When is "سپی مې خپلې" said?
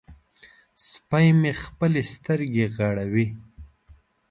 0.87-2.01